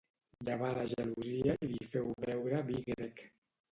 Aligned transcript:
Llevà 0.47 0.69
la 0.77 0.85
gelosia 0.93 1.57
i 1.67 1.71
li 1.73 1.85
feu 1.91 2.09
beure 2.25 2.63
vi 2.71 2.81
grec. 2.89 3.27